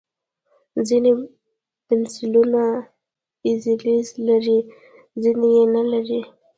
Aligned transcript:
ځینې 0.87 1.11
پنسلونه 1.87 2.63
ایریزر 3.47 4.09
لري، 4.27 4.59
ځینې 5.21 5.47
یې 5.57 5.63
نه 5.75 5.83
لري. 5.91 6.21